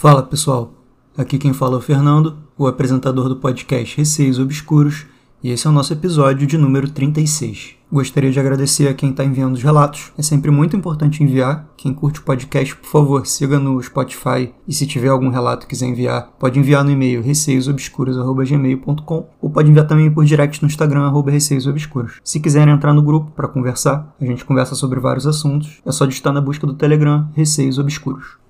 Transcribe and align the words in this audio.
Fala 0.00 0.22
pessoal, 0.22 0.72
aqui 1.14 1.36
quem 1.36 1.52
fala 1.52 1.74
é 1.74 1.76
o 1.76 1.82
Fernando, 1.82 2.38
o 2.56 2.66
apresentador 2.66 3.28
do 3.28 3.36
podcast 3.36 3.98
Receios 3.98 4.38
Obscuros, 4.38 5.04
e 5.44 5.50
esse 5.50 5.66
é 5.66 5.70
o 5.70 5.72
nosso 5.74 5.92
episódio 5.92 6.46
de 6.46 6.56
número 6.56 6.88
36. 6.88 7.74
Gostaria 7.92 8.30
de 8.30 8.40
agradecer 8.40 8.88
a 8.88 8.94
quem 8.94 9.10
está 9.10 9.22
enviando 9.22 9.56
os 9.56 9.62
relatos, 9.62 10.10
é 10.16 10.22
sempre 10.22 10.50
muito 10.50 10.74
importante 10.74 11.22
enviar. 11.22 11.68
Quem 11.76 11.92
curte 11.92 12.18
o 12.18 12.22
podcast, 12.22 12.74
por 12.76 12.88
favor, 12.88 13.26
siga 13.26 13.58
no 13.58 13.78
Spotify 13.82 14.54
e 14.66 14.72
se 14.72 14.86
tiver 14.86 15.08
algum 15.08 15.28
relato 15.28 15.66
que 15.66 15.74
quiser 15.74 15.88
enviar, 15.88 16.30
pode 16.38 16.58
enviar 16.58 16.82
no 16.82 16.90
e-mail 16.90 17.20
receiosobscuros.gmail.com 17.20 19.28
ou 19.38 19.50
pode 19.50 19.68
enviar 19.68 19.86
também 19.86 20.10
por 20.10 20.24
direct 20.24 20.62
no 20.62 20.68
Instagram, 20.68 21.02
arroba 21.02 21.30
receiosobscuros. 21.30 22.22
Se 22.24 22.40
quiserem 22.40 22.72
entrar 22.72 22.94
no 22.94 23.02
grupo 23.02 23.32
para 23.32 23.48
conversar, 23.48 24.16
a 24.18 24.24
gente 24.24 24.46
conversa 24.46 24.74
sobre 24.74 24.98
vários 24.98 25.26
assuntos, 25.26 25.82
é 25.84 25.92
só 25.92 26.06
digitar 26.06 26.32
na 26.32 26.40
busca 26.40 26.66
do 26.66 26.72
Telegram 26.72 27.28
Receios 27.34 27.78
Obscuros. 27.78 28.40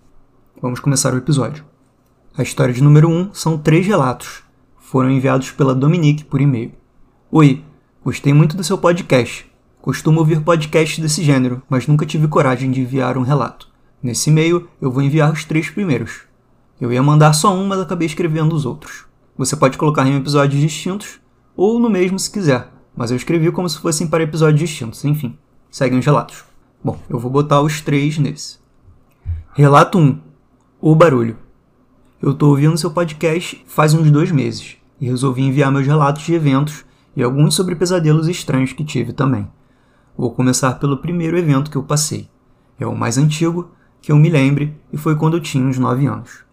Vamos 0.63 0.79
começar 0.79 1.15
o 1.15 1.17
episódio. 1.17 1.65
A 2.37 2.43
história 2.43 2.75
de 2.75 2.83
número 2.83 3.09
1 3.09 3.19
um 3.19 3.33
são 3.33 3.57
três 3.57 3.87
relatos. 3.87 4.43
Foram 4.79 5.11
enviados 5.11 5.51
pela 5.53 5.75
Dominique 5.75 6.23
por 6.23 6.39
e-mail. 6.39 6.73
Oi, 7.33 7.65
gostei 8.05 8.35
muito 8.35 8.59
do 8.59 8.63
seu 8.63 8.77
podcast. 8.77 9.51
Costumo 9.81 10.21
ouvir 10.21 10.43
podcasts 10.43 10.99
desse 10.99 11.25
gênero, 11.25 11.63
mas 11.67 11.87
nunca 11.87 12.05
tive 12.05 12.29
coragem 12.29 12.71
de 12.71 12.83
enviar 12.83 13.17
um 13.17 13.23
relato. 13.23 13.69
Nesse 14.03 14.29
e-mail, 14.29 14.69
eu 14.83 14.93
vou 14.93 15.01
enviar 15.01 15.33
os 15.33 15.47
três 15.47 15.71
primeiros. 15.71 16.25
Eu 16.79 16.93
ia 16.93 17.03
mandar 17.03 17.33
só 17.33 17.55
um, 17.55 17.67
mas 17.67 17.81
acabei 17.81 18.05
escrevendo 18.05 18.55
os 18.55 18.67
outros. 18.67 19.07
Você 19.39 19.57
pode 19.57 19.79
colocar 19.79 20.07
em 20.07 20.17
episódios 20.17 20.61
distintos, 20.61 21.21
ou 21.57 21.81
no 21.81 21.89
mesmo 21.89 22.19
se 22.19 22.31
quiser, 22.31 22.71
mas 22.95 23.11
eu 23.11 23.17
escrevi 23.17 23.51
como 23.51 23.67
se 23.67 23.79
fossem 23.79 24.07
para 24.07 24.25
episódios 24.25 24.61
distintos, 24.61 25.07
enfim. 25.07 25.39
Seguem 25.71 26.01
os 26.01 26.05
relatos. 26.05 26.45
Bom, 26.85 26.99
eu 27.09 27.19
vou 27.19 27.31
botar 27.31 27.63
os 27.63 27.81
três 27.81 28.19
nesse. 28.19 28.59
Relato 29.55 29.99
1 29.99 30.30
o 30.83 30.95
barulho. 30.95 31.37
Eu 32.23 32.31
estou 32.31 32.49
ouvindo 32.49 32.79
seu 32.79 32.91
podcast 32.91 33.63
faz 33.67 33.93
uns 33.93 34.11
dois 34.11 34.33
meses 34.33 34.79
e 34.99 35.07
resolvi 35.07 35.43
enviar 35.43 35.71
meus 35.71 35.87
relatos 35.87 36.23
de 36.23 36.33
eventos 36.33 36.87
e 37.15 37.23
alguns 37.23 37.55
sobre 37.55 37.75
pesadelos 37.75 38.29
estranhos 38.29 38.73
que 38.73 38.83
tive 38.83 39.13
também. 39.13 39.47
Vou 40.17 40.31
começar 40.31 40.79
pelo 40.79 40.97
primeiro 40.97 41.37
evento 41.37 41.71
que 41.71 41.77
eu 41.77 41.83
passei. 41.83 42.31
É 42.79 42.87
o 42.87 42.97
mais 42.97 43.19
antigo, 43.19 43.71
que 44.01 44.11
eu 44.11 44.17
me 44.17 44.31
lembre, 44.31 44.75
e 44.91 44.97
foi 44.97 45.17
quando 45.17 45.37
eu 45.37 45.41
tinha 45.41 45.67
uns 45.67 45.77
9 45.77 46.07
anos. 46.07 46.45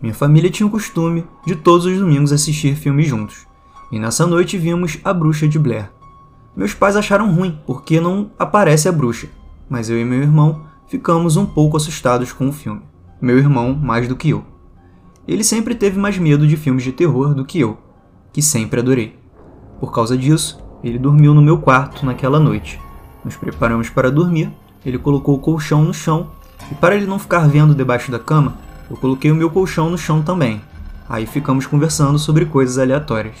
Minha 0.00 0.14
família 0.14 0.50
tinha 0.50 0.66
o 0.66 0.70
costume 0.70 1.26
de 1.46 1.54
todos 1.54 1.84
os 1.84 1.98
domingos 1.98 2.32
assistir 2.32 2.76
filmes 2.76 3.06
juntos, 3.06 3.46
e 3.92 3.98
nessa 3.98 4.26
noite 4.26 4.56
vimos 4.56 4.98
A 5.04 5.12
Bruxa 5.12 5.46
de 5.46 5.58
Blair. 5.58 5.90
Meus 6.56 6.72
pais 6.72 6.96
acharam 6.96 7.34
ruim, 7.34 7.60
porque 7.66 8.00
não 8.00 8.30
aparece 8.38 8.88
a 8.88 8.92
bruxa, 8.92 9.28
mas 9.68 9.90
eu 9.90 10.00
e 10.00 10.04
meu 10.06 10.22
irmão 10.22 10.64
ficamos 10.86 11.36
um 11.36 11.44
pouco 11.44 11.76
assustados 11.76 12.32
com 12.32 12.48
o 12.48 12.52
filme 12.52 12.93
meu 13.20 13.38
irmão 13.38 13.74
mais 13.74 14.08
do 14.08 14.16
que 14.16 14.30
eu. 14.30 14.44
Ele 15.26 15.42
sempre 15.42 15.74
teve 15.74 15.98
mais 15.98 16.18
medo 16.18 16.46
de 16.46 16.56
filmes 16.56 16.84
de 16.84 16.92
terror 16.92 17.34
do 17.34 17.44
que 17.44 17.60
eu, 17.60 17.78
que 18.32 18.42
sempre 18.42 18.80
adorei. 18.80 19.18
Por 19.80 19.92
causa 19.92 20.16
disso, 20.16 20.58
ele 20.82 20.98
dormiu 20.98 21.32
no 21.32 21.42
meu 21.42 21.58
quarto 21.58 22.04
naquela 22.04 22.38
noite. 22.38 22.78
Nos 23.24 23.36
preparamos 23.36 23.88
para 23.88 24.10
dormir, 24.10 24.52
ele 24.84 24.98
colocou 24.98 25.36
o 25.36 25.40
colchão 25.40 25.82
no 25.82 25.94
chão 25.94 26.30
e, 26.70 26.74
para 26.74 26.94
ele 26.94 27.06
não 27.06 27.18
ficar 27.18 27.48
vendo 27.48 27.74
debaixo 27.74 28.10
da 28.10 28.18
cama, 28.18 28.58
eu 28.90 28.96
coloquei 28.96 29.30
o 29.30 29.34
meu 29.34 29.48
colchão 29.48 29.88
no 29.88 29.96
chão 29.96 30.22
também. 30.22 30.60
Aí 31.08 31.26
ficamos 31.26 31.66
conversando 31.66 32.18
sobre 32.18 32.44
coisas 32.44 32.78
aleatórias. 32.78 33.36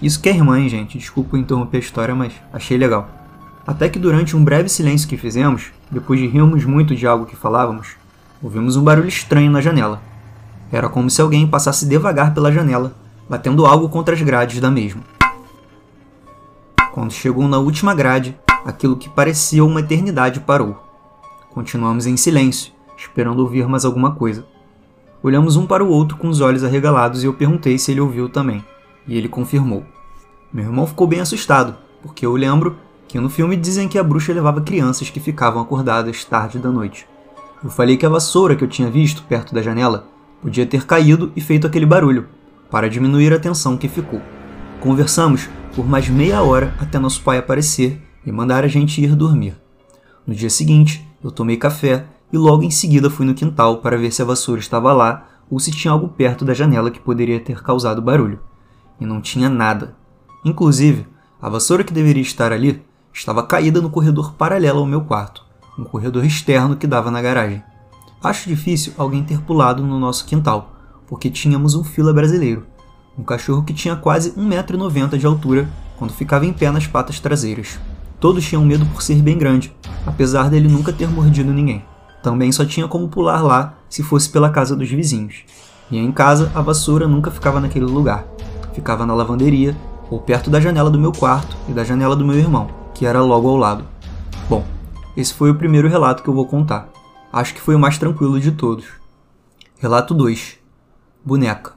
Isso 0.00 0.20
que 0.20 0.28
é 0.28 0.34
irmã, 0.34 0.60
hein, 0.60 0.68
gente? 0.68 0.98
Desculpa 0.98 1.38
interromper 1.38 1.78
a 1.78 1.80
história, 1.80 2.14
mas 2.14 2.34
achei 2.52 2.76
legal. 2.76 3.08
Até 3.66 3.88
que 3.88 3.98
durante 3.98 4.36
um 4.36 4.44
breve 4.44 4.68
silêncio 4.68 5.08
que 5.08 5.16
fizemos, 5.16 5.72
depois 5.90 6.20
de 6.20 6.26
rirmos 6.26 6.64
muito 6.64 6.94
de 6.94 7.06
algo 7.06 7.26
que 7.26 7.34
falávamos, 7.34 7.96
Ouvimos 8.46 8.76
um 8.76 8.84
barulho 8.84 9.08
estranho 9.08 9.50
na 9.50 9.60
janela. 9.60 10.00
Era 10.70 10.88
como 10.88 11.10
se 11.10 11.20
alguém 11.20 11.48
passasse 11.48 11.84
devagar 11.84 12.32
pela 12.32 12.52
janela, 12.52 12.94
batendo 13.28 13.66
algo 13.66 13.88
contra 13.88 14.14
as 14.14 14.22
grades 14.22 14.60
da 14.60 14.70
mesma. 14.70 15.02
Quando 16.94 17.12
chegou 17.12 17.48
na 17.48 17.58
última 17.58 17.92
grade, 17.92 18.38
aquilo 18.64 18.96
que 18.96 19.08
parecia 19.08 19.64
uma 19.64 19.80
eternidade 19.80 20.38
parou. 20.38 20.80
Continuamos 21.50 22.06
em 22.06 22.16
silêncio, 22.16 22.72
esperando 22.96 23.40
ouvir 23.40 23.66
mais 23.66 23.84
alguma 23.84 24.14
coisa. 24.14 24.46
Olhamos 25.24 25.56
um 25.56 25.66
para 25.66 25.82
o 25.82 25.90
outro 25.90 26.16
com 26.16 26.28
os 26.28 26.40
olhos 26.40 26.62
arregalados 26.62 27.24
e 27.24 27.26
eu 27.26 27.34
perguntei 27.34 27.76
se 27.80 27.90
ele 27.90 28.00
ouviu 28.00 28.28
também, 28.28 28.64
e 29.08 29.18
ele 29.18 29.28
confirmou. 29.28 29.82
Meu 30.52 30.66
irmão 30.66 30.86
ficou 30.86 31.08
bem 31.08 31.18
assustado, 31.18 31.74
porque 32.00 32.24
eu 32.24 32.36
lembro 32.36 32.76
que 33.08 33.18
no 33.18 33.28
filme 33.28 33.56
dizem 33.56 33.88
que 33.88 33.98
a 33.98 34.04
bruxa 34.04 34.32
levava 34.32 34.60
crianças 34.60 35.10
que 35.10 35.18
ficavam 35.18 35.60
acordadas 35.60 36.24
tarde 36.24 36.60
da 36.60 36.70
noite. 36.70 37.08
Eu 37.64 37.70
falei 37.70 37.96
que 37.96 38.04
a 38.04 38.08
vassoura 38.10 38.54
que 38.54 38.62
eu 38.62 38.68
tinha 38.68 38.90
visto 38.90 39.22
perto 39.22 39.54
da 39.54 39.62
janela 39.62 40.06
podia 40.42 40.66
ter 40.66 40.84
caído 40.84 41.32
e 41.34 41.40
feito 41.40 41.66
aquele 41.66 41.86
barulho, 41.86 42.28
para 42.70 42.88
diminuir 42.88 43.32
a 43.32 43.38
tensão 43.38 43.78
que 43.78 43.88
ficou. 43.88 44.20
Conversamos 44.78 45.48
por 45.74 45.86
mais 45.86 46.06
meia 46.08 46.42
hora 46.42 46.74
até 46.78 46.98
nosso 46.98 47.22
pai 47.22 47.38
aparecer 47.38 48.02
e 48.26 48.30
mandar 48.30 48.62
a 48.62 48.68
gente 48.68 49.02
ir 49.02 49.16
dormir. 49.16 49.56
No 50.26 50.34
dia 50.34 50.50
seguinte, 50.50 51.08
eu 51.24 51.30
tomei 51.30 51.56
café 51.56 52.04
e 52.30 52.36
logo 52.36 52.62
em 52.62 52.70
seguida 52.70 53.08
fui 53.08 53.24
no 53.24 53.34
quintal 53.34 53.78
para 53.78 53.96
ver 53.96 54.12
se 54.12 54.20
a 54.20 54.26
vassoura 54.26 54.60
estava 54.60 54.92
lá 54.92 55.26
ou 55.50 55.58
se 55.58 55.70
tinha 55.70 55.92
algo 55.92 56.08
perto 56.08 56.44
da 56.44 56.52
janela 56.52 56.90
que 56.90 57.00
poderia 57.00 57.40
ter 57.40 57.62
causado 57.62 58.02
barulho. 58.02 58.38
E 59.00 59.06
não 59.06 59.20
tinha 59.20 59.48
nada. 59.48 59.96
Inclusive, 60.44 61.06
a 61.40 61.48
vassoura 61.48 61.84
que 61.84 61.92
deveria 61.92 62.22
estar 62.22 62.52
ali 62.52 62.82
estava 63.12 63.42
caída 63.42 63.80
no 63.80 63.88
corredor 63.88 64.34
paralelo 64.34 64.80
ao 64.80 64.86
meu 64.86 65.00
quarto 65.00 65.45
um 65.78 65.84
corredor 65.84 66.24
externo 66.24 66.76
que 66.76 66.86
dava 66.86 67.10
na 67.10 67.20
garagem. 67.20 67.62
Acho 68.22 68.48
difícil 68.48 68.92
alguém 68.96 69.22
ter 69.22 69.40
pulado 69.40 69.82
no 69.82 69.98
nosso 69.98 70.24
quintal, 70.24 70.72
porque 71.06 71.30
tínhamos 71.30 71.74
um 71.74 71.84
fila 71.84 72.12
brasileiro, 72.12 72.66
um 73.18 73.22
cachorro 73.22 73.62
que 73.62 73.74
tinha 73.74 73.96
quase 73.96 74.32
1,90m 74.32 75.16
de 75.16 75.26
altura 75.26 75.68
quando 75.96 76.12
ficava 76.12 76.46
em 76.46 76.52
pé 76.52 76.70
nas 76.70 76.86
patas 76.86 77.20
traseiras. 77.20 77.78
Todos 78.20 78.44
tinham 78.44 78.64
medo 78.64 78.86
por 78.86 79.02
ser 79.02 79.22
bem 79.22 79.36
grande, 79.36 79.74
apesar 80.06 80.48
dele 80.48 80.68
nunca 80.68 80.92
ter 80.92 81.08
mordido 81.08 81.52
ninguém. 81.52 81.84
Também 82.22 82.50
só 82.50 82.64
tinha 82.64 82.88
como 82.88 83.08
pular 83.08 83.42
lá 83.42 83.74
se 83.88 84.02
fosse 84.02 84.28
pela 84.28 84.50
casa 84.50 84.74
dos 84.74 84.88
vizinhos. 84.90 85.44
E 85.90 85.98
em 85.98 86.10
casa, 86.10 86.50
a 86.54 86.60
vassoura 86.60 87.06
nunca 87.06 87.30
ficava 87.30 87.60
naquele 87.60 87.84
lugar. 87.84 88.26
Ficava 88.74 89.06
na 89.06 89.14
lavanderia, 89.14 89.76
ou 90.10 90.20
perto 90.20 90.50
da 90.50 90.60
janela 90.60 90.90
do 90.90 90.98
meu 90.98 91.12
quarto 91.12 91.56
e 91.68 91.72
da 91.72 91.84
janela 91.84 92.16
do 92.16 92.24
meu 92.24 92.36
irmão, 92.36 92.68
que 92.94 93.06
era 93.06 93.22
logo 93.22 93.48
ao 93.48 93.56
lado. 93.56 93.84
Bom, 94.48 94.64
esse 95.16 95.32
foi 95.32 95.50
o 95.50 95.54
primeiro 95.54 95.88
relato 95.88 96.22
que 96.22 96.28
eu 96.28 96.34
vou 96.34 96.46
contar. 96.46 96.90
Acho 97.32 97.54
que 97.54 97.60
foi 97.60 97.74
o 97.74 97.78
mais 97.78 97.96
tranquilo 97.96 98.38
de 98.38 98.52
todos. 98.52 98.84
Relato 99.78 100.12
2: 100.12 100.58
Boneca. 101.24 101.72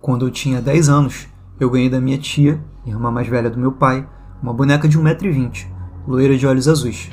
Quando 0.00 0.26
eu 0.26 0.30
tinha 0.30 0.60
10 0.60 0.88
anos, 0.88 1.28
eu 1.60 1.70
ganhei 1.70 1.88
da 1.88 2.00
minha 2.00 2.18
tia, 2.18 2.60
irmã 2.84 3.12
mais 3.12 3.28
velha 3.28 3.48
do 3.48 3.60
meu 3.60 3.70
pai, 3.70 4.08
uma 4.42 4.52
boneca 4.52 4.88
de 4.88 4.98
1,20m, 4.98 5.66
loira 6.06 6.36
de 6.36 6.46
olhos 6.46 6.66
azuis. 6.66 7.10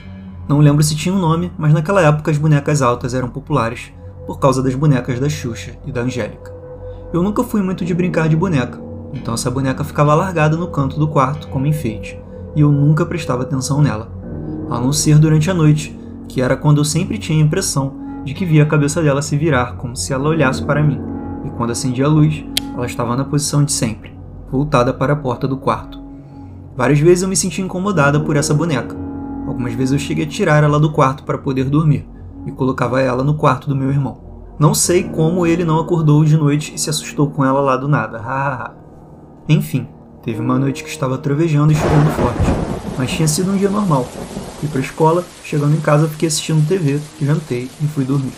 Não 0.48 0.60
lembro 0.60 0.84
se 0.84 0.96
tinha 0.96 1.14
um 1.14 1.20
nome, 1.20 1.52
mas 1.58 1.74
naquela 1.74 2.02
época 2.02 2.32
as 2.32 2.38
bonecas 2.40 2.82
altas 2.82 3.14
eram 3.14 3.30
populares 3.30 3.92
por 4.26 4.40
causa 4.40 4.64
das 4.64 4.74
bonecas 4.74 5.20
da 5.20 5.30
Xuxa 5.30 5.78
e 5.86 5.92
da 5.92 6.02
Angélica. 6.02 6.54
Eu 7.14 7.22
nunca 7.22 7.44
fui 7.44 7.62
muito 7.62 7.86
de 7.86 7.94
brincar 7.94 8.28
de 8.28 8.36
boneca, 8.36 8.80
então 9.14 9.36
essa 9.36 9.52
boneca 9.52 9.84
ficava 9.84 10.16
largada 10.16 10.58
no 10.58 10.68
canto 10.68 11.00
do 11.00 11.08
quarto 11.08 11.48
como 11.50 11.68
enfeite, 11.68 12.20
e 12.56 12.62
eu 12.62 12.72
nunca 12.72 13.06
prestava 13.06 13.44
atenção 13.44 13.82
nela 13.82 14.15
a 14.70 14.80
não 14.80 14.92
ser 14.92 15.20
durante 15.20 15.50
a 15.50 15.54
noite, 15.54 15.98
que 16.28 16.42
era 16.42 16.58
quando 16.58 16.80
eu 16.80 16.86
sempre 16.86 17.18
tinha 17.18 17.42
a 17.42 17.46
impressão 17.46 17.94
de 18.24 18.34
que 18.34 18.46
via 18.46 18.64
a 18.64 18.68
cabeça 18.68 19.02
dela 19.02 19.22
se 19.22 19.38
virar 19.38 19.76
como 19.78 19.96
se 19.96 20.12
ela 20.12 20.30
olhasse 20.30 20.64
para 20.64 20.84
mim, 20.84 21.00
e 21.46 21.50
quando 21.52 21.72
acendia 21.72 22.06
a 22.06 22.10
luz, 22.10 22.44
ela 22.74 22.86
estava 22.86 23.16
na 23.16 23.24
posição 23.24 23.64
de 23.64 23.72
sempre, 23.72 24.14
voltada 24.52 24.94
para 24.94 25.14
a 25.14 25.16
porta 25.16 25.48
do 25.48 25.58
quarto. 25.58 26.02
Várias 26.76 27.00
vezes 27.00 27.22
eu 27.22 27.30
me 27.30 27.38
senti 27.38 27.62
incomodada 27.62 28.20
por 28.20 28.36
essa 28.36 28.54
boneca. 28.54 28.96
Algumas 29.48 29.74
vezes 29.74 29.94
eu 29.94 30.00
cheguei 30.00 30.26
a 30.26 30.28
tirar 30.28 30.64
ela 30.64 30.80
do 30.80 30.92
quarto 30.92 31.24
para 31.24 31.38
poder 31.38 31.66
dormir 31.66 32.06
e 32.46 32.52
colocava 32.52 33.02
ela 33.02 33.24
no 33.24 33.36
quarto 33.36 33.70
do 33.70 33.76
meu 33.76 33.90
irmão. 33.90 34.18
Não 34.58 34.74
sei 34.74 35.04
como 35.04 35.46
ele 35.46 35.64
não 35.64 35.80
acordou 35.80 36.26
de 36.26 36.36
noite 36.36 36.74
e 36.74 36.80
se 36.80 36.90
assustou 36.90 37.30
com 37.30 37.46
ela 37.46 37.62
lá 37.62 37.78
do 37.78 37.88
nada. 37.88 38.74
Enfim, 39.48 39.88
teve 40.24 40.42
uma 40.42 40.58
noite 40.58 40.84
que 40.84 40.90
estava 40.90 41.18
trovejando 41.18 41.72
e 41.72 41.76
chovendo 41.76 42.10
forte, 42.12 42.42
mas 42.98 43.12
tinha 43.12 43.28
sido 43.28 43.52
um 43.52 43.58
dia 43.58 43.70
normal, 43.70 44.08
Fui 44.60 44.70
pra 44.70 44.80
escola, 44.80 45.26
chegando 45.44 45.76
em 45.76 45.82
casa 45.82 46.08
fiquei 46.08 46.28
assistindo 46.28 46.68
TV, 46.68 47.00
jantei 47.22 47.70
e 47.82 47.88
fui 47.88 48.06
dormir. 48.06 48.32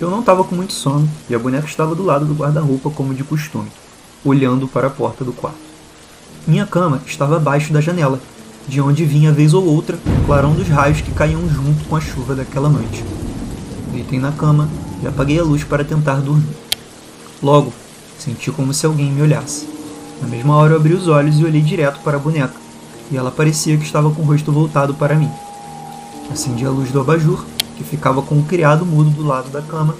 Eu 0.00 0.10
não 0.10 0.20
estava 0.20 0.42
com 0.44 0.54
muito 0.54 0.72
sono 0.72 1.08
e 1.28 1.34
a 1.34 1.38
boneca 1.38 1.66
estava 1.66 1.94
do 1.94 2.02
lado 2.02 2.24
do 2.24 2.34
guarda-roupa 2.34 2.90
como 2.90 3.14
de 3.14 3.22
costume, 3.22 3.68
olhando 4.24 4.66
para 4.66 4.86
a 4.86 4.90
porta 4.90 5.24
do 5.24 5.32
quarto. 5.32 5.58
Minha 6.46 6.66
cama 6.66 7.02
estava 7.06 7.36
abaixo 7.36 7.72
da 7.72 7.80
janela, 7.80 8.20
de 8.66 8.80
onde 8.80 9.04
vinha 9.04 9.32
vez 9.32 9.52
ou 9.52 9.64
outra 9.64 9.98
o 10.06 10.26
clarão 10.26 10.54
dos 10.54 10.68
raios 10.68 11.00
que 11.00 11.12
caíam 11.12 11.48
junto 11.48 11.84
com 11.84 11.96
a 11.96 12.00
chuva 12.00 12.34
daquela 12.34 12.68
noite. 12.68 13.04
Deitei 13.92 14.18
na 14.18 14.32
cama 14.32 14.68
e 15.02 15.06
apaguei 15.06 15.38
a 15.38 15.44
luz 15.44 15.64
para 15.64 15.84
tentar 15.84 16.16
dormir. 16.16 16.56
Logo, 17.42 17.72
senti 18.18 18.50
como 18.50 18.72
se 18.72 18.86
alguém 18.86 19.12
me 19.12 19.22
olhasse. 19.22 19.68
Na 20.20 20.28
mesma 20.28 20.56
hora 20.56 20.72
eu 20.72 20.78
abri 20.78 20.94
os 20.94 21.08
olhos 21.08 21.38
e 21.38 21.44
olhei 21.44 21.60
direto 21.60 22.00
para 22.00 22.16
a 22.16 22.20
boneca 22.20 22.65
e 23.10 23.16
ela 23.16 23.30
parecia 23.30 23.76
que 23.76 23.84
estava 23.84 24.10
com 24.10 24.22
o 24.22 24.24
rosto 24.24 24.50
voltado 24.52 24.94
para 24.94 25.14
mim. 25.14 25.30
Acendi 26.30 26.64
a 26.64 26.70
luz 26.70 26.90
do 26.90 27.00
abajur, 27.00 27.44
que 27.76 27.84
ficava 27.84 28.22
com 28.22 28.36
o 28.36 28.44
criado 28.44 28.84
mudo 28.84 29.10
do 29.10 29.24
lado 29.24 29.50
da 29.50 29.62
cama, 29.62 29.94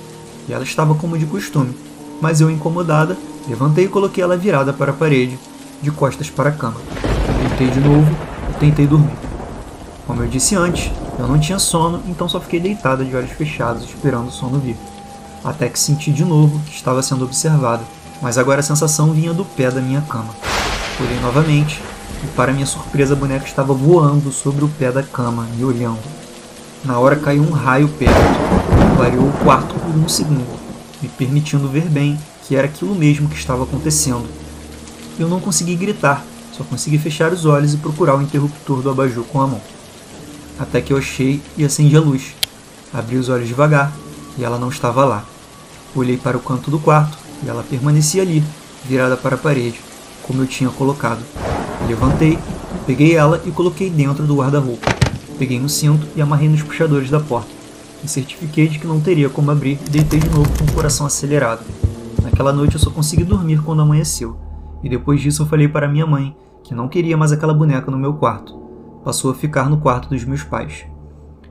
e 0.48 0.52
ela 0.52 0.64
estava 0.64 0.94
como 0.94 1.18
de 1.18 1.26
costume, 1.26 1.76
mas 2.20 2.40
eu, 2.40 2.50
incomodada, 2.50 3.16
levantei 3.48 3.84
e 3.84 3.88
coloquei 3.88 4.22
ela 4.22 4.36
virada 4.36 4.72
para 4.72 4.92
a 4.92 4.94
parede, 4.94 5.38
de 5.82 5.90
costas 5.90 6.30
para 6.30 6.50
a 6.50 6.52
cama. 6.52 6.80
Deitei 7.40 7.68
de 7.68 7.80
novo 7.80 8.10
e 8.50 8.52
tentei 8.58 8.86
dormir. 8.86 9.16
Como 10.06 10.22
eu 10.22 10.28
disse 10.28 10.54
antes, 10.54 10.90
eu 11.18 11.26
não 11.26 11.38
tinha 11.38 11.58
sono, 11.58 12.02
então 12.06 12.28
só 12.28 12.40
fiquei 12.40 12.60
deitada 12.60 13.04
de 13.04 13.14
olhos 13.14 13.32
fechados 13.32 13.84
esperando 13.84 14.28
o 14.28 14.32
sono 14.32 14.58
vir. 14.58 14.76
Até 15.44 15.68
que 15.68 15.78
senti 15.78 16.10
de 16.10 16.24
novo 16.24 16.60
que 16.66 16.74
estava 16.74 17.02
sendo 17.02 17.24
observada, 17.24 17.82
mas 18.22 18.38
agora 18.38 18.60
a 18.60 18.62
sensação 18.62 19.12
vinha 19.12 19.32
do 19.32 19.44
pé 19.44 19.70
da 19.70 19.80
minha 19.80 20.00
cama. 20.02 20.34
Olhei 21.00 21.20
novamente 21.20 21.80
e, 22.24 22.26
para 22.28 22.52
minha 22.52 22.66
surpresa, 22.66 23.14
a 23.14 23.16
boneca 23.16 23.46
estava 23.46 23.72
voando 23.72 24.30
sobre 24.32 24.64
o 24.64 24.68
pé 24.68 24.90
da 24.90 25.02
cama, 25.02 25.46
me 25.56 25.64
olhando. 25.64 25.98
Na 26.84 26.98
hora 26.98 27.16
caiu 27.16 27.42
um 27.42 27.50
raio 27.50 27.88
perto, 27.88 28.14
clareou 28.96 29.28
o 29.28 29.32
quarto 29.44 29.74
por 29.74 29.94
um 29.94 30.08
segundo, 30.08 30.58
me 31.02 31.08
permitindo 31.08 31.68
ver 31.68 31.88
bem 31.88 32.18
que 32.46 32.54
era 32.54 32.66
aquilo 32.66 32.94
mesmo 32.94 33.28
que 33.28 33.36
estava 33.36 33.64
acontecendo. 33.64 34.26
Eu 35.18 35.28
não 35.28 35.40
consegui 35.40 35.74
gritar, 35.74 36.24
só 36.52 36.62
consegui 36.62 36.98
fechar 36.98 37.32
os 37.32 37.44
olhos 37.44 37.74
e 37.74 37.78
procurar 37.78 38.16
o 38.16 38.22
interruptor 38.22 38.82
do 38.82 38.90
abajur 38.90 39.24
com 39.24 39.40
a 39.40 39.46
mão. 39.46 39.60
Até 40.58 40.80
que 40.80 40.92
eu 40.92 40.96
achei 40.96 41.42
e 41.56 41.64
acendi 41.64 41.96
a 41.96 42.00
luz. 42.00 42.34
Abri 42.92 43.16
os 43.16 43.28
olhos 43.28 43.48
devagar 43.48 43.92
e 44.38 44.44
ela 44.44 44.58
não 44.58 44.68
estava 44.68 45.04
lá. 45.04 45.24
Olhei 45.94 46.16
para 46.16 46.36
o 46.36 46.40
canto 46.40 46.70
do 46.70 46.78
quarto 46.78 47.18
e 47.42 47.48
ela 47.48 47.62
permanecia 47.62 48.22
ali, 48.22 48.44
virada 48.84 49.16
para 49.16 49.34
a 49.34 49.38
parede, 49.38 49.80
como 50.22 50.42
eu 50.42 50.46
tinha 50.46 50.70
colocado. 50.70 51.20
Levantei, 51.88 52.38
peguei 52.86 53.14
ela 53.14 53.40
e 53.44 53.50
coloquei 53.50 53.88
dentro 53.88 54.26
do 54.26 54.36
guarda-roupa. 54.36 54.86
Peguei 55.38 55.60
um 55.60 55.68
cinto 55.68 56.06
e 56.16 56.22
amarrei 56.22 56.48
nos 56.48 56.62
puxadores 56.62 57.10
da 57.10 57.20
porta. 57.20 57.50
Me 58.02 58.08
certifiquei 58.08 58.68
de 58.68 58.78
que 58.78 58.86
não 58.86 59.00
teria 59.00 59.28
como 59.28 59.50
abrir 59.50 59.78
e 59.86 59.90
deitei 59.90 60.18
de 60.18 60.28
novo 60.30 60.50
com 60.58 60.64
o 60.64 60.72
coração 60.72 61.06
acelerado. 61.06 61.64
Naquela 62.22 62.52
noite 62.52 62.74
eu 62.74 62.80
só 62.80 62.90
consegui 62.90 63.22
dormir 63.22 63.62
quando 63.62 63.82
amanheceu, 63.82 64.36
e 64.82 64.88
depois 64.88 65.20
disso 65.20 65.42
eu 65.42 65.46
falei 65.46 65.68
para 65.68 65.88
minha 65.88 66.06
mãe 66.06 66.36
que 66.64 66.74
não 66.74 66.88
queria 66.88 67.16
mais 67.16 67.30
aquela 67.30 67.54
boneca 67.54 67.90
no 67.90 67.98
meu 67.98 68.14
quarto. 68.14 68.56
Passou 69.04 69.30
a 69.30 69.34
ficar 69.34 69.70
no 69.70 69.78
quarto 69.78 70.08
dos 70.08 70.24
meus 70.24 70.42
pais. 70.42 70.84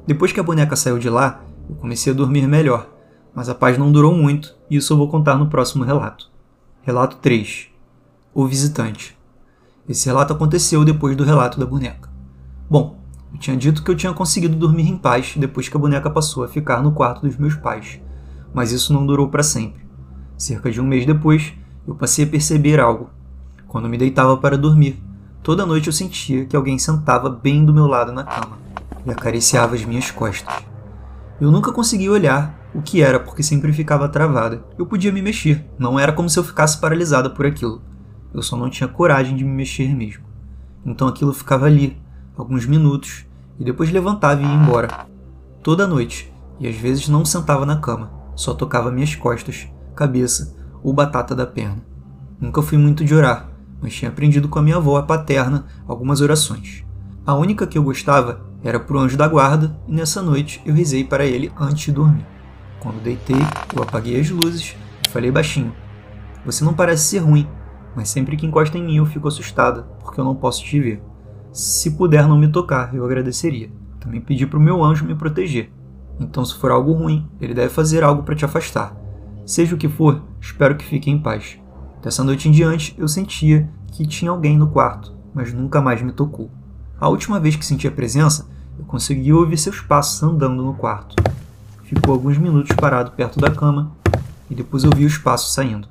Depois 0.05 0.33
que 0.33 0.39
a 0.39 0.43
boneca 0.43 0.75
saiu 0.75 0.99
de 0.99 1.09
lá, 1.09 1.41
eu 1.69 1.75
comecei 1.77 2.11
a 2.11 2.15
dormir 2.15 2.45
melhor, 2.47 2.89
mas 3.33 3.47
a 3.47 3.55
paz 3.55 3.77
não 3.77 3.91
durou 3.91 4.13
muito, 4.13 4.53
e 4.69 4.75
isso 4.75 4.91
eu 4.91 4.97
vou 4.97 5.07
contar 5.07 5.35
no 5.37 5.47
próximo 5.47 5.83
relato. 5.83 6.29
Relato 6.83 7.17
3 7.17 7.67
O 8.33 8.45
Visitante 8.45 9.14
Esse 9.87 10.07
relato 10.07 10.33
aconteceu 10.33 10.83
depois 10.83 11.15
do 11.15 11.23
relato 11.23 11.59
da 11.59 11.65
boneca. 11.65 12.09
Bom, 12.67 12.99
eu 13.31 13.37
tinha 13.37 13.55
dito 13.55 13.83
que 13.83 13.91
eu 13.91 13.95
tinha 13.95 14.13
conseguido 14.13 14.55
dormir 14.55 14.89
em 14.89 14.97
paz 14.97 15.35
depois 15.37 15.69
que 15.69 15.77
a 15.77 15.79
boneca 15.79 16.09
passou 16.09 16.43
a 16.43 16.47
ficar 16.47 16.81
no 16.81 16.91
quarto 16.91 17.21
dos 17.21 17.37
meus 17.37 17.55
pais, 17.55 17.99
mas 18.51 18.71
isso 18.71 18.91
não 18.91 19.05
durou 19.05 19.27
para 19.29 19.43
sempre. 19.43 19.85
Cerca 20.37 20.71
de 20.71 20.81
um 20.81 20.85
mês 20.85 21.05
depois, 21.05 21.53
eu 21.87 21.93
passei 21.93 22.25
a 22.25 22.27
perceber 22.27 22.79
algo. 22.79 23.11
Quando 23.67 23.87
me 23.87 23.97
deitava 23.97 24.35
para 24.37 24.57
dormir, 24.57 25.03
toda 25.43 25.65
noite 25.67 25.87
eu 25.87 25.93
sentia 25.93 26.45
que 26.45 26.55
alguém 26.55 26.79
sentava 26.79 27.29
bem 27.29 27.63
do 27.63 27.73
meu 27.73 27.85
lado 27.85 28.11
na 28.11 28.23
cama 28.23 28.57
e 29.05 29.11
acariciava 29.11 29.75
as 29.75 29.85
minhas 29.85 30.09
costas. 30.09 30.63
Eu 31.39 31.51
nunca 31.51 31.71
conseguia 31.71 32.11
olhar 32.11 32.57
o 32.73 32.81
que 32.81 33.03
era 33.03 33.19
porque 33.19 33.43
sempre 33.43 33.71
ficava 33.71 34.09
travada. 34.09 34.63
Eu 34.79 34.85
podia 34.87 35.11
me 35.11 35.21
mexer, 35.21 35.63
não 35.77 35.99
era 35.99 36.11
como 36.11 36.29
se 36.29 36.39
eu 36.39 36.43
ficasse 36.43 36.79
paralisada 36.79 37.29
por 37.29 37.45
aquilo. 37.45 37.81
Eu 38.35 38.41
só 38.41 38.57
não 38.57 38.69
tinha 38.69 38.89
coragem 38.89 39.33
de 39.33 39.45
me 39.45 39.49
mexer 39.49 39.95
mesmo. 39.95 40.25
Então 40.85 41.07
aquilo 41.07 41.33
ficava 41.33 41.67
ali, 41.67 41.97
alguns 42.35 42.65
minutos, 42.65 43.25
e 43.57 43.63
depois 43.63 43.89
levantava 43.89 44.41
e 44.41 44.45
ia 44.45 44.53
embora. 44.53 45.07
Toda 45.63 45.87
noite, 45.87 46.33
e 46.59 46.67
às 46.67 46.75
vezes 46.75 47.07
não 47.07 47.23
sentava 47.23 47.65
na 47.65 47.77
cama, 47.77 48.11
só 48.35 48.53
tocava 48.53 48.91
minhas 48.91 49.15
costas 49.15 49.69
cabeça 49.95 50.53
ou 50.83 50.91
batata 50.91 51.33
da 51.33 51.47
perna. 51.47 51.81
Nunca 52.37 52.61
fui 52.61 52.77
muito 52.77 53.05
de 53.05 53.15
orar, 53.15 53.49
mas 53.81 53.95
tinha 53.95 54.11
aprendido 54.11 54.49
com 54.49 54.59
a 54.59 54.61
minha 54.61 54.75
avó 54.75 55.01
paterna 55.01 55.65
algumas 55.87 56.19
orações. 56.19 56.83
A 57.25 57.33
única 57.33 57.65
que 57.65 57.77
eu 57.77 57.83
gostava 57.83 58.41
era 58.61 58.81
pro 58.81 58.99
anjo 58.99 59.15
da 59.15 59.29
guarda, 59.29 59.79
e 59.87 59.93
nessa 59.93 60.21
noite 60.21 60.61
eu 60.65 60.73
rezei 60.73 61.05
para 61.05 61.25
ele 61.25 61.53
antes 61.57 61.85
de 61.85 61.93
dormir. 61.93 62.25
Quando 62.81 63.01
deitei, 63.01 63.41
eu 63.73 63.81
apaguei 63.81 64.19
as 64.19 64.29
luzes 64.29 64.75
e 65.07 65.09
falei 65.09 65.31
baixinho: 65.31 65.73
Você 66.45 66.65
não 66.65 66.73
parece 66.73 67.05
ser 67.05 67.19
ruim, 67.19 67.47
mas 67.95 68.09
sempre 68.09 68.35
que 68.35 68.45
encosta 68.45 68.77
em 68.77 68.83
mim 68.83 68.97
eu 68.97 69.05
fico 69.05 69.27
assustada, 69.27 69.83
porque 70.03 70.19
eu 70.19 70.25
não 70.25 70.35
posso 70.35 70.63
te 70.63 70.79
ver. 70.79 71.01
Se 71.51 71.91
puder 71.91 72.27
não 72.27 72.37
me 72.37 72.47
tocar, 72.47 72.93
eu 72.93 73.05
agradeceria. 73.05 73.69
Também 73.99 74.19
pedi 74.19 74.45
para 74.45 74.59
o 74.59 74.61
meu 74.61 74.83
anjo 74.83 75.05
me 75.05 75.15
proteger. 75.15 75.71
Então, 76.19 76.43
se 76.43 76.55
for 76.55 76.71
algo 76.71 76.91
ruim, 76.93 77.27
ele 77.39 77.53
deve 77.53 77.69
fazer 77.69 78.03
algo 78.03 78.23
para 78.23 78.35
te 78.35 78.45
afastar. 78.45 78.95
Seja 79.45 79.75
o 79.75 79.77
que 79.77 79.87
for, 79.87 80.21
espero 80.39 80.75
que 80.75 80.85
fique 80.85 81.09
em 81.09 81.19
paz. 81.19 81.57
Dessa 82.01 82.23
noite 82.23 82.49
em 82.49 82.51
diante, 82.51 82.93
eu 82.97 83.07
sentia 83.07 83.69
que 83.91 84.05
tinha 84.05 84.31
alguém 84.31 84.57
no 84.57 84.67
quarto, 84.67 85.13
mas 85.33 85.53
nunca 85.53 85.81
mais 85.81 86.01
me 86.01 86.11
tocou. 86.11 86.51
A 86.99 87.09
última 87.09 87.39
vez 87.39 87.55
que 87.55 87.65
senti 87.65 87.87
a 87.87 87.91
presença, 87.91 88.49
eu 88.77 88.85
consegui 88.85 89.33
ouvir 89.33 89.57
seus 89.57 89.79
passos 89.81 90.21
andando 90.21 90.61
no 90.61 90.73
quarto. 90.73 91.15
Ficou 91.83 92.13
alguns 92.13 92.37
minutos 92.37 92.75
parado 92.75 93.11
perto 93.11 93.39
da 93.39 93.49
cama 93.49 93.91
e 94.49 94.55
depois 94.55 94.83
eu 94.83 94.91
vi 94.95 95.05
os 95.05 95.17
passos 95.17 95.53
saindo. 95.53 95.87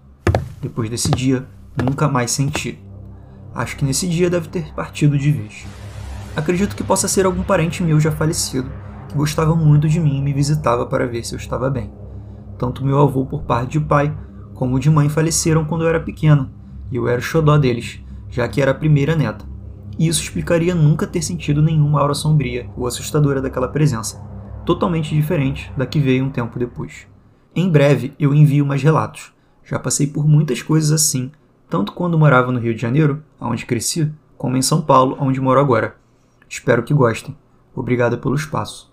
Depois 0.61 0.91
desse 0.91 1.11
dia, 1.11 1.47
nunca 1.83 2.09
mais 2.09 2.31
senti. 2.31 2.79
Acho 3.55 3.77
que 3.77 3.85
nesse 3.85 4.09
dia 4.09 4.29
deve 4.29 4.49
ter 4.49 4.75
partido 4.75 5.17
de 5.19 5.31
vez. 5.31 5.67
Acredito 6.37 6.75
que 6.75 6.83
possa 6.83 7.07
ser 7.07 7.27
algum 7.27 7.43
parente 7.43 7.83
meu 7.83 8.01
já 8.01 8.11
falecido, 8.11 8.71
que 9.09 9.15
gostava 9.15 9.55
muito 9.55 9.89
de 9.89 10.01
mim 10.01 10.19
e 10.19 10.23
me 10.23 10.33
visitava 10.33 10.87
para 10.87 11.07
ver 11.07 11.25
se 11.25 11.35
eu 11.35 11.39
estava 11.39 11.71
bem. 11.71 11.93
Tanto 12.59 12.85
meu 12.85 13.01
avô 13.01 13.25
por 13.25 13.43
parte 13.43 13.73
de 13.73 13.81
pai, 13.81 14.17
como 14.55 14.79
de 14.79 14.91
mãe 14.91 15.09
faleceram 15.09 15.65
quando 15.65 15.83
eu 15.83 15.89
era 15.89 16.01
pequeno, 16.01 16.51
e 16.91 16.97
eu 16.97 17.09
era 17.09 17.19
o 17.19 17.23
xodó 17.23 17.57
deles, 17.57 18.01
já 18.29 18.49
que 18.49 18.61
era 18.61 18.73
a 18.73 18.75
primeira 18.75 19.15
neta. 19.15 19.45
E 19.99 20.09
isso 20.09 20.23
explicaria 20.23 20.75
nunca 20.75 21.07
ter 21.07 21.23
sentido 21.23 21.63
nenhuma 21.63 22.01
aura 22.01 22.15
sombria 22.15 22.69
ou 22.77 22.87
assustadora 22.87 23.41
daquela 23.41 23.69
presença, 23.69 24.21
totalmente 24.67 25.15
diferente 25.15 25.73
da 25.77 25.87
que 25.87 26.01
veio 26.01 26.25
um 26.25 26.31
tempo 26.31 26.59
depois. 26.59 27.07
Em 27.55 27.71
breve 27.71 28.13
eu 28.19 28.35
envio 28.35 28.67
mais 28.67 28.83
relatos. 28.83 29.33
Já 29.65 29.79
passei 29.79 30.07
por 30.07 30.27
muitas 30.27 30.61
coisas 30.63 30.91
assim, 30.91 31.31
tanto 31.69 31.93
quando 31.93 32.19
morava 32.19 32.53
no 32.53 32.59
Rio 32.59 32.75
de 32.75 32.81
Janeiro, 32.81 33.23
onde 33.41 33.67
cresci, 33.67 34.13
como 34.37 34.57
em 34.57 34.63
São 34.63 34.83
Paulo, 34.83 35.17
onde 35.21 35.41
moro 35.41 35.61
agora. 35.61 35.97
Espero 36.49 36.83
que 36.83 36.95
gostem. 36.95 37.37
Obrigada 37.75 38.17
pelo 38.17 38.35
espaço. 38.35 38.93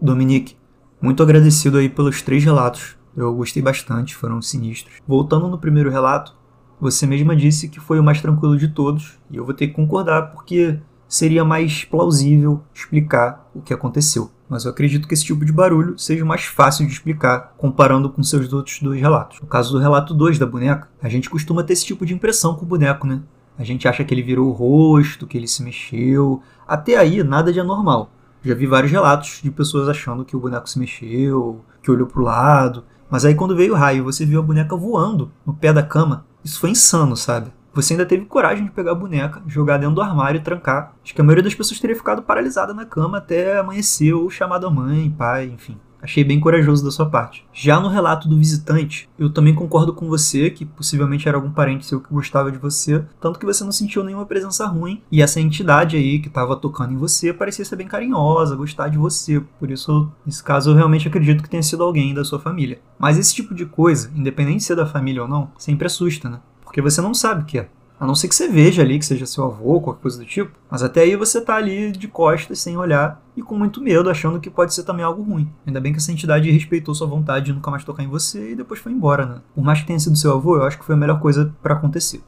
Dominique, 0.00 0.56
muito 1.00 1.22
agradecido 1.22 1.78
aí 1.78 1.88
pelos 1.88 2.22
três 2.22 2.44
relatos. 2.44 2.96
Eu 3.16 3.34
gostei 3.34 3.62
bastante, 3.62 4.14
foram 4.14 4.40
sinistros. 4.40 5.00
Voltando 5.06 5.48
no 5.48 5.58
primeiro 5.58 5.90
relato, 5.90 6.36
você 6.80 7.06
mesma 7.06 7.34
disse 7.34 7.68
que 7.68 7.80
foi 7.80 7.98
o 7.98 8.04
mais 8.04 8.20
tranquilo 8.20 8.56
de 8.56 8.68
todos, 8.68 9.18
e 9.30 9.36
eu 9.36 9.44
vou 9.44 9.54
ter 9.54 9.68
que 9.68 9.74
concordar 9.74 10.30
porque 10.30 10.78
seria 11.08 11.44
mais 11.44 11.84
plausível 11.84 12.62
explicar 12.72 13.48
o 13.54 13.60
que 13.60 13.74
aconteceu. 13.74 14.30
Mas 14.48 14.64
eu 14.64 14.70
acredito 14.70 15.06
que 15.06 15.14
esse 15.14 15.24
tipo 15.24 15.44
de 15.44 15.52
barulho 15.52 15.98
seja 15.98 16.24
mais 16.24 16.44
fácil 16.44 16.86
de 16.86 16.92
explicar 16.92 17.54
comparando 17.58 18.08
com 18.08 18.22
seus 18.22 18.50
outros 18.52 18.80
dois 18.80 19.00
relatos. 19.00 19.40
No 19.40 19.46
caso 19.46 19.72
do 19.72 19.78
relato 19.78 20.14
2 20.14 20.38
da 20.38 20.46
boneca, 20.46 20.88
a 21.02 21.08
gente 21.08 21.28
costuma 21.28 21.62
ter 21.62 21.74
esse 21.74 21.84
tipo 21.84 22.06
de 22.06 22.14
impressão 22.14 22.54
com 22.54 22.64
o 22.64 22.68
boneco, 22.68 23.06
né? 23.06 23.20
A 23.58 23.64
gente 23.64 23.86
acha 23.86 24.04
que 24.04 24.14
ele 24.14 24.22
virou 24.22 24.48
o 24.48 24.52
rosto, 24.52 25.26
que 25.26 25.36
ele 25.36 25.48
se 25.48 25.62
mexeu. 25.62 26.42
Até 26.66 26.96
aí, 26.96 27.22
nada 27.22 27.52
de 27.52 27.60
anormal. 27.60 28.10
Já 28.42 28.54
vi 28.54 28.66
vários 28.66 28.92
relatos 28.92 29.40
de 29.42 29.50
pessoas 29.50 29.88
achando 29.88 30.24
que 30.24 30.36
o 30.36 30.40
boneco 30.40 30.70
se 30.70 30.78
mexeu, 30.78 31.60
que 31.82 31.90
olhou 31.90 32.06
pro 32.06 32.22
lado. 32.22 32.84
Mas 33.10 33.24
aí 33.24 33.34
quando 33.34 33.56
veio 33.56 33.74
o 33.74 33.76
raio, 33.76 34.04
você 34.04 34.24
viu 34.24 34.38
a 34.38 34.42
boneca 34.42 34.76
voando 34.76 35.30
no 35.44 35.52
pé 35.52 35.72
da 35.72 35.82
cama. 35.82 36.24
Isso 36.44 36.60
foi 36.60 36.70
insano, 36.70 37.16
sabe? 37.16 37.50
Você 37.78 37.92
ainda 37.92 38.04
teve 38.04 38.24
coragem 38.24 38.64
de 38.64 38.72
pegar 38.72 38.90
a 38.90 38.94
boneca, 38.96 39.40
jogar 39.46 39.76
dentro 39.76 39.94
do 39.94 40.02
armário 40.02 40.40
e 40.40 40.42
trancar. 40.42 40.96
Acho 41.00 41.14
que 41.14 41.20
a 41.20 41.24
maioria 41.24 41.44
das 41.44 41.54
pessoas 41.54 41.78
teria 41.78 41.94
ficado 41.94 42.22
paralisada 42.22 42.74
na 42.74 42.84
cama 42.84 43.18
até 43.18 43.56
amanhecer 43.56 44.12
ou 44.12 44.28
chamado 44.28 44.66
a 44.66 44.70
mãe, 44.70 45.08
pai, 45.16 45.44
enfim. 45.46 45.76
Achei 46.02 46.24
bem 46.24 46.40
corajoso 46.40 46.84
da 46.84 46.90
sua 46.90 47.08
parte. 47.08 47.46
Já 47.52 47.78
no 47.78 47.86
relato 47.86 48.28
do 48.28 48.36
visitante, 48.36 49.08
eu 49.16 49.32
também 49.32 49.54
concordo 49.54 49.94
com 49.94 50.08
você 50.08 50.50
que 50.50 50.64
possivelmente 50.64 51.28
era 51.28 51.36
algum 51.36 51.52
parente 51.52 51.86
seu 51.86 52.00
que 52.00 52.12
gostava 52.12 52.50
de 52.50 52.58
você, 52.58 53.04
tanto 53.20 53.38
que 53.38 53.46
você 53.46 53.62
não 53.62 53.70
sentiu 53.70 54.02
nenhuma 54.02 54.26
presença 54.26 54.66
ruim. 54.66 55.00
E 55.08 55.22
essa 55.22 55.40
entidade 55.40 55.96
aí 55.96 56.18
que 56.18 56.26
estava 56.26 56.56
tocando 56.56 56.94
em 56.94 56.96
você 56.96 57.32
parecia 57.32 57.64
ser 57.64 57.76
bem 57.76 57.86
carinhosa, 57.86 58.56
gostar 58.56 58.88
de 58.88 58.98
você. 58.98 59.40
Por 59.60 59.70
isso, 59.70 60.10
nesse 60.26 60.42
caso, 60.42 60.70
eu 60.70 60.74
realmente 60.74 61.06
acredito 61.06 61.44
que 61.44 61.50
tenha 61.50 61.62
sido 61.62 61.84
alguém 61.84 62.12
da 62.12 62.24
sua 62.24 62.40
família. 62.40 62.80
Mas 62.98 63.16
esse 63.16 63.32
tipo 63.32 63.54
de 63.54 63.66
coisa, 63.66 64.10
independente 64.16 64.58
de 64.58 64.64
ser 64.64 64.74
da 64.74 64.84
família 64.84 65.22
ou 65.22 65.28
não, 65.28 65.52
sempre 65.56 65.86
assusta, 65.86 66.28
né? 66.28 66.40
Porque 66.68 66.82
você 66.82 67.00
não 67.00 67.14
sabe 67.14 67.42
o 67.42 67.44
que 67.46 67.58
é. 67.58 67.68
A 67.98 68.06
não 68.06 68.14
ser 68.14 68.28
que 68.28 68.34
você 68.34 68.46
veja 68.46 68.82
ali 68.82 68.98
que 68.98 69.06
seja 69.06 69.24
seu 69.24 69.42
avô, 69.42 69.80
qualquer 69.80 70.02
coisa 70.02 70.18
do 70.18 70.26
tipo. 70.26 70.52
Mas 70.70 70.82
até 70.82 71.00
aí 71.00 71.16
você 71.16 71.40
tá 71.40 71.56
ali 71.56 71.90
de 71.90 72.06
costas, 72.06 72.60
sem 72.60 72.76
olhar 72.76 73.22
e 73.34 73.40
com 73.40 73.56
muito 73.56 73.80
medo, 73.80 74.10
achando 74.10 74.38
que 74.38 74.50
pode 74.50 74.74
ser 74.74 74.84
também 74.84 75.02
algo 75.02 75.22
ruim. 75.22 75.50
Ainda 75.66 75.80
bem 75.80 75.92
que 75.92 75.98
essa 75.98 76.12
entidade 76.12 76.50
respeitou 76.50 76.94
sua 76.94 77.06
vontade 77.06 77.46
de 77.46 77.54
nunca 77.54 77.70
mais 77.70 77.84
tocar 77.84 78.02
em 78.02 78.06
você 78.06 78.52
e 78.52 78.54
depois 78.54 78.80
foi 78.80 78.92
embora, 78.92 79.24
né? 79.24 79.40
Por 79.54 79.64
mais 79.64 79.80
que 79.80 79.86
tenha 79.86 79.98
sido 79.98 80.14
seu 80.14 80.30
avô, 80.30 80.56
eu 80.56 80.64
acho 80.64 80.78
que 80.78 80.84
foi 80.84 80.94
a 80.94 80.98
melhor 80.98 81.20
coisa 81.20 81.54
para 81.62 81.72
acontecer. 81.72 82.22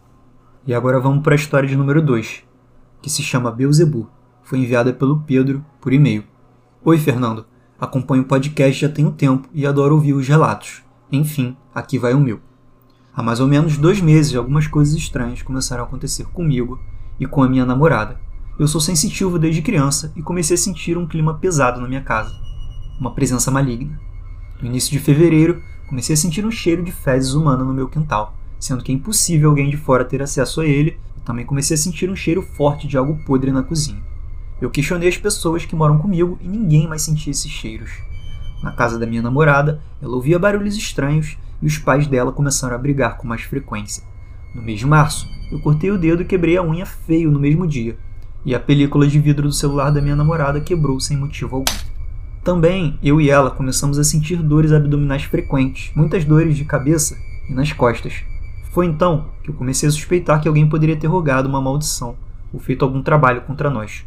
E 0.67 0.73
agora 0.73 0.99
vamos 0.99 1.23
para 1.23 1.35
a 1.35 1.37
história 1.37 1.69
de 1.69 1.77
número 1.77 2.01
2, 2.01 2.43
que 3.03 3.11
se 3.11 3.23
chama 3.23 3.53
Beuzebu. 3.53 4.09
Foi 4.43 4.59
enviada 4.59 4.91
pelo 4.91 5.21
Pedro 5.21 5.63
por 5.83 5.93
e-mail. 5.93 6.25
Oi, 6.83 6.97
Fernando. 6.97 7.45
Acompanho 7.79 8.23
o 8.23 8.27
podcast 8.27 8.81
já 8.81 8.89
tem 8.89 9.05
um 9.05 9.13
tempo 9.13 9.51
e 9.53 9.67
adoro 9.67 9.97
ouvir 9.97 10.15
os 10.15 10.27
relatos. 10.27 10.83
Enfim, 11.13 11.55
aqui 11.75 11.99
vai 11.99 12.15
o 12.15 12.21
meu. 12.21 12.41
Há 13.13 13.25
mais 13.25 13.41
ou 13.41 13.49
menos 13.49 13.77
dois 13.77 14.01
meses, 14.01 14.37
algumas 14.37 14.69
coisas 14.69 14.95
estranhas 14.95 15.43
começaram 15.43 15.83
a 15.83 15.87
acontecer 15.87 16.25
comigo 16.27 16.81
e 17.19 17.27
com 17.27 17.43
a 17.43 17.49
minha 17.49 17.67
namorada. 17.67 18.21
Eu 18.57 18.69
sou 18.69 18.81
sensitivo 18.81 19.37
desde 19.37 19.63
criança 19.63 20.13
e 20.15 20.23
comecei 20.23 20.55
a 20.55 20.59
sentir 20.59 20.97
um 20.97 21.09
clima 21.09 21.35
pesado 21.35 21.81
na 21.81 21.89
minha 21.89 22.03
casa, 22.03 22.33
uma 23.01 23.13
presença 23.13 23.51
maligna. 23.51 24.01
No 24.61 24.69
início 24.69 24.93
de 24.93 25.01
fevereiro, 25.01 25.61
comecei 25.89 26.15
a 26.15 26.17
sentir 26.17 26.47
um 26.47 26.53
cheiro 26.53 26.85
de 26.85 26.93
fezes 26.93 27.35
humana 27.35 27.65
no 27.65 27.75
meu 27.75 27.89
quintal, 27.89 28.33
sendo 28.61 28.85
que 28.85 28.93
é 28.93 28.95
impossível 28.95 29.51
alguém 29.51 29.69
de 29.71 29.77
fora 29.77 30.05
ter 30.05 30.23
acesso 30.23 30.61
a 30.61 30.67
ele. 30.67 30.97
Eu 31.17 31.23
também 31.25 31.45
comecei 31.45 31.75
a 31.75 31.79
sentir 31.79 32.09
um 32.09 32.17
cheiro 32.17 32.43
forte 32.43 32.87
de 32.87 32.97
algo 32.97 33.19
podre 33.25 33.51
na 33.51 33.65
cozinha. 33.65 34.01
Eu 34.61 34.71
questionei 34.71 35.09
as 35.09 35.17
pessoas 35.17 35.65
que 35.65 35.75
moram 35.75 35.99
comigo 35.99 36.39
e 36.41 36.47
ninguém 36.47 36.87
mais 36.87 37.03
sentia 37.03 37.33
esses 37.33 37.51
cheiros. 37.51 37.91
Na 38.63 38.71
casa 38.71 39.01
da 39.01 39.07
minha 39.07 39.23
namorada, 39.23 39.83
ela 40.01 40.15
ouvia 40.15 40.39
barulhos 40.39 40.77
estranhos 40.77 41.37
e 41.61 41.67
os 41.67 41.79
pais 41.79 42.07
dela 42.07 42.33
começaram 42.33 42.75
a 42.75 42.79
brigar 42.79 43.17
com 43.17 43.27
mais 43.27 43.43
frequência. 43.43 44.03
No 44.55 44.63
mês 44.63 44.79
de 44.79 44.87
março, 44.87 45.27
eu 45.51 45.61
cortei 45.61 45.91
o 45.91 45.99
dedo 45.99 46.23
e 46.23 46.25
quebrei 46.25 46.57
a 46.57 46.63
unha 46.63 46.87
feio 46.87 47.31
no 47.31 47.39
mesmo 47.39 47.67
dia, 47.67 47.97
e 48.45 48.55
a 48.55 48.61
película 48.61 49.07
de 49.07 49.19
vidro 49.19 49.49
do 49.49 49.55
celular 49.55 49.91
da 49.91 50.01
minha 50.01 50.17
namorada 50.17 50.61
quebrou 50.61 50.99
sem 50.99 51.17
motivo 51.17 51.57
algum. 51.57 51.91
Também, 52.43 52.99
eu 53.03 53.21
e 53.21 53.29
ela 53.29 53.51
começamos 53.51 53.99
a 53.99 54.05
sentir 54.05 54.37
dores 54.37 54.73
abdominais 54.73 55.25
frequentes, 55.25 55.93
muitas 55.95 56.25
dores 56.25 56.57
de 56.57 56.65
cabeça 56.65 57.17
e 57.49 57.55
nas 57.55 57.73
costas. 57.73 58.25
Foi 58.71 58.87
então 58.87 59.27
que 59.43 59.51
eu 59.51 59.55
comecei 59.55 59.89
a 59.89 59.93
suspeitar 59.93 60.41
que 60.41 60.49
alguém 60.49 60.69
poderia 60.69 60.97
ter 60.97 61.07
rogado 61.07 61.49
uma 61.49 61.61
maldição 61.61 62.17
ou 62.53 62.59
feito 62.59 62.85
algum 62.85 63.03
trabalho 63.03 63.43
contra 63.43 63.69
nós. 63.69 64.07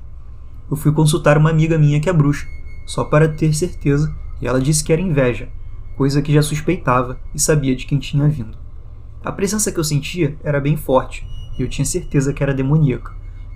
Eu 0.70 0.76
fui 0.76 0.92
consultar 0.92 1.38
uma 1.38 1.50
amiga 1.50 1.78
minha 1.78 2.00
que 2.00 2.10
é 2.10 2.14
bruxa, 2.14 2.48
só 2.86 3.04
para 3.04 3.28
ter 3.28 3.54
certeza 3.54 4.14
e 4.42 4.48
ela 4.48 4.60
disse 4.60 4.84
que 4.84 4.92
era 4.92 5.02
inveja, 5.02 5.48
coisa 5.96 6.22
que 6.22 6.34
já 6.34 6.42
suspeitava 6.42 7.20
e 7.34 7.40
sabia 7.40 7.76
de 7.76 7.86
quem 7.86 8.00
tinha 8.00 8.28
vindo. 8.28 8.58
A 9.24 9.32
presença 9.32 9.72
que 9.72 9.80
eu 9.80 9.84
sentia 9.84 10.38
era 10.44 10.60
bem 10.60 10.76
forte 10.76 11.26
e 11.58 11.62
eu 11.62 11.70
tinha 11.70 11.86
certeza 11.86 12.34
que 12.34 12.44
era 12.44 12.54
demoníaca. 12.54 13.14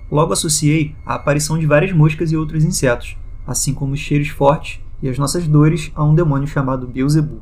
Logo 0.10 0.32
associei 0.32 0.96
a 1.06 1.16
aparição 1.16 1.58
de 1.58 1.66
várias 1.66 1.92
moscas 1.92 2.32
e 2.32 2.38
outros 2.38 2.64
insetos, 2.64 3.18
assim 3.46 3.74
como 3.74 3.94
os 3.94 4.00
cheiros 4.00 4.30
fortes 4.30 4.80
e 5.02 5.10
as 5.10 5.18
nossas 5.18 5.48
dores 5.48 5.92
a 5.96 6.04
um 6.04 6.16
demônio 6.16 6.48
chamado 6.48 6.88
Beelzebub. 6.88 7.42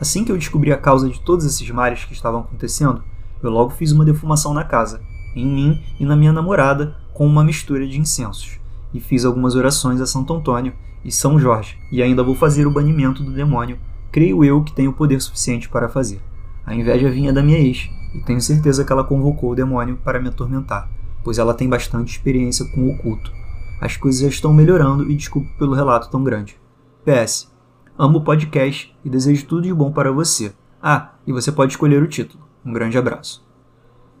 Assim 0.00 0.24
que 0.24 0.32
eu 0.32 0.38
descobri 0.38 0.72
a 0.72 0.78
causa 0.78 1.08
de 1.08 1.20
todos 1.20 1.44
esses 1.44 1.68
males 1.70 2.04
que 2.04 2.12
estavam 2.12 2.40
acontecendo, 2.40 3.02
eu 3.42 3.50
logo 3.50 3.70
fiz 3.70 3.92
uma 3.92 4.04
defumação 4.04 4.54
na 4.54 4.64
casa, 4.64 5.00
em 5.34 5.46
mim 5.46 5.82
e 5.98 6.04
na 6.04 6.16
minha 6.16 6.32
namorada, 6.32 6.96
com 7.12 7.26
uma 7.26 7.44
mistura 7.44 7.86
de 7.86 7.98
incensos, 7.98 8.58
e 8.94 9.00
fiz 9.00 9.24
algumas 9.24 9.54
orações 9.54 10.00
a 10.00 10.06
Santo 10.06 10.32
Antônio 10.32 10.72
e 11.04 11.10
São 11.10 11.38
Jorge, 11.38 11.76
e 11.90 12.02
ainda 12.02 12.22
vou 12.22 12.34
fazer 12.34 12.66
o 12.66 12.70
banimento 12.70 13.22
do 13.22 13.32
demônio, 13.32 13.78
creio 14.12 14.44
eu 14.44 14.62
que 14.62 14.72
tenho 14.72 14.92
poder 14.92 15.20
suficiente 15.20 15.70
para 15.70 15.88
fazer. 15.88 16.20
A 16.64 16.74
inveja 16.74 17.10
vinha 17.10 17.32
da 17.32 17.42
minha 17.42 17.58
ex, 17.58 17.90
e 18.14 18.20
tenho 18.20 18.40
certeza 18.40 18.84
que 18.84 18.92
ela 18.92 19.02
convocou 19.02 19.50
o 19.50 19.54
demônio 19.54 19.96
para 19.96 20.20
me 20.20 20.28
atormentar, 20.28 20.88
pois 21.24 21.38
ela 21.38 21.54
tem 21.54 21.68
bastante 21.68 22.12
experiência 22.12 22.66
com 22.66 22.82
o 22.82 22.90
oculto. 22.92 23.32
As 23.80 23.96
coisas 23.96 24.20
já 24.20 24.28
estão 24.28 24.52
melhorando 24.52 25.10
e 25.10 25.16
desculpe 25.16 25.48
pelo 25.58 25.74
relato 25.74 26.10
tão 26.10 26.22
grande. 26.22 26.60
PS. 27.04 27.50
Amo 27.98 28.18
o 28.18 28.24
podcast 28.24 28.94
e 29.04 29.10
desejo 29.10 29.46
tudo 29.46 29.62
de 29.62 29.74
bom 29.74 29.90
para 29.90 30.12
você. 30.12 30.52
Ah, 30.80 31.12
e 31.26 31.32
você 31.32 31.50
pode 31.50 31.72
escolher 31.72 32.02
o 32.02 32.06
título. 32.06 32.44
Um 32.64 32.72
grande 32.72 32.96
abraço. 32.96 33.44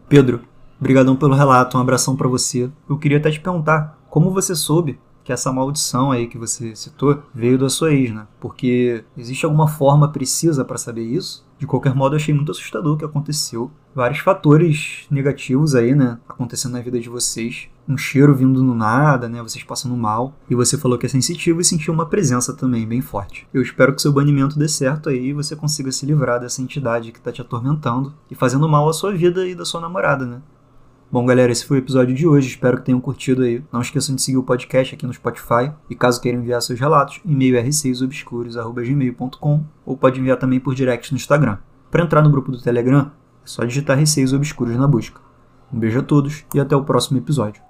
Pedro, 0.08 0.40
brigadão 0.80 1.14
pelo 1.14 1.34
relato, 1.34 1.76
um 1.76 1.80
abração 1.80 2.16
para 2.16 2.28
você. 2.28 2.70
Eu 2.88 2.98
queria 2.98 3.18
até 3.18 3.30
te 3.30 3.40
perguntar, 3.40 3.98
como 4.10 4.30
você 4.30 4.54
soube 4.56 4.98
que 5.24 5.32
essa 5.32 5.52
maldição 5.52 6.10
aí 6.10 6.26
que 6.26 6.38
você 6.38 6.74
citou 6.74 7.22
veio 7.34 7.58
da 7.58 7.68
sua 7.68 7.92
ex, 7.92 8.12
né? 8.12 8.26
Porque 8.40 9.04
existe 9.16 9.44
alguma 9.44 9.68
forma 9.68 10.10
precisa 10.10 10.64
para 10.64 10.78
saber 10.78 11.02
isso? 11.02 11.44
De 11.62 11.66
qualquer 11.66 11.94
modo, 11.94 12.14
eu 12.14 12.16
achei 12.16 12.34
muito 12.34 12.50
assustador 12.50 12.94
o 12.94 12.98
que 12.98 13.04
aconteceu. 13.04 13.70
Vários 13.94 14.18
fatores 14.18 15.06
negativos 15.08 15.76
aí, 15.76 15.94
né? 15.94 16.18
Acontecendo 16.28 16.72
na 16.72 16.80
vida 16.80 16.98
de 16.98 17.08
vocês. 17.08 17.68
Um 17.88 17.96
cheiro 17.96 18.34
vindo 18.34 18.64
no 18.64 18.74
nada, 18.74 19.28
né? 19.28 19.40
Vocês 19.40 19.62
passando 19.62 19.96
mal. 19.96 20.34
E 20.50 20.56
você 20.56 20.76
falou 20.76 20.98
que 20.98 21.06
é 21.06 21.08
sensitivo 21.08 21.60
e 21.60 21.64
sentiu 21.64 21.94
uma 21.94 22.06
presença 22.06 22.52
também 22.52 22.84
bem 22.84 23.00
forte. 23.00 23.46
Eu 23.54 23.62
espero 23.62 23.94
que 23.94 24.02
seu 24.02 24.12
banimento 24.12 24.58
dê 24.58 24.66
certo 24.66 25.08
aí 25.08 25.26
e 25.26 25.32
você 25.32 25.54
consiga 25.54 25.92
se 25.92 26.04
livrar 26.04 26.40
dessa 26.40 26.60
entidade 26.60 27.12
que 27.12 27.20
tá 27.20 27.30
te 27.30 27.40
atormentando 27.40 28.12
e 28.28 28.34
fazendo 28.34 28.68
mal 28.68 28.88
à 28.88 28.92
sua 28.92 29.12
vida 29.12 29.46
e 29.46 29.54
da 29.54 29.64
sua 29.64 29.80
namorada, 29.80 30.26
né? 30.26 30.42
Bom, 31.12 31.24
galera, 31.26 31.52
esse 31.52 31.66
foi 31.66 31.76
o 31.76 31.80
episódio 31.80 32.14
de 32.14 32.26
hoje. 32.26 32.48
Espero 32.48 32.78
que 32.78 32.86
tenham 32.86 32.98
curtido 32.98 33.42
aí. 33.42 33.62
Não 33.70 33.82
esqueçam 33.82 34.14
de 34.14 34.22
seguir 34.22 34.38
o 34.38 34.42
podcast 34.42 34.94
aqui 34.94 35.06
no 35.06 35.12
Spotify. 35.12 35.70
E 35.90 35.94
caso 35.94 36.18
queiram 36.18 36.40
enviar 36.40 36.62
seus 36.62 36.80
relatos, 36.80 37.20
e-mail 37.22 37.62
r6obscuros.gmail.com 37.62 39.64
ou 39.84 39.94
pode 39.94 40.18
enviar 40.18 40.38
também 40.38 40.58
por 40.58 40.74
direct 40.74 41.12
no 41.12 41.18
Instagram. 41.18 41.58
Para 41.90 42.02
entrar 42.02 42.22
no 42.22 42.30
grupo 42.30 42.50
do 42.50 42.62
Telegram, 42.62 43.12
é 43.44 43.46
só 43.46 43.62
digitar 43.62 43.98
Receios 43.98 44.32
Obscuros 44.32 44.74
na 44.74 44.88
busca. 44.88 45.20
Um 45.70 45.78
beijo 45.78 45.98
a 45.98 46.02
todos 46.02 46.46
e 46.54 46.60
até 46.60 46.74
o 46.74 46.82
próximo 46.82 47.18
episódio. 47.18 47.60